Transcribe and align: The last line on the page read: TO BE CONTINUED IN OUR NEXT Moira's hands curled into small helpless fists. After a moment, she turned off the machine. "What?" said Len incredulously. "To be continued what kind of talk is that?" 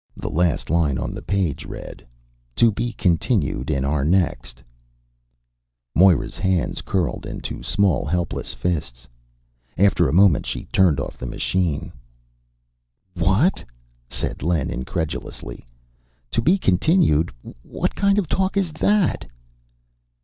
The 0.17 0.31
last 0.31 0.71
line 0.71 0.97
on 0.97 1.13
the 1.13 1.21
page 1.21 1.63
read: 1.63 2.07
TO 2.55 2.71
BE 2.71 2.91
CONTINUED 2.93 3.69
IN 3.69 3.85
OUR 3.85 4.03
NEXT 4.03 4.63
Moira's 5.93 6.39
hands 6.39 6.81
curled 6.81 7.27
into 7.27 7.61
small 7.61 8.03
helpless 8.05 8.51
fists. 8.55 9.07
After 9.77 10.09
a 10.09 10.13
moment, 10.13 10.47
she 10.47 10.65
turned 10.73 10.99
off 10.99 11.19
the 11.19 11.27
machine. 11.27 11.93
"What?" 13.13 13.63
said 14.09 14.41
Len 14.41 14.71
incredulously. 14.71 15.67
"To 16.31 16.41
be 16.41 16.57
continued 16.57 17.29
what 17.61 17.93
kind 17.93 18.17
of 18.17 18.27
talk 18.27 18.57
is 18.57 18.71
that?" 18.71 19.25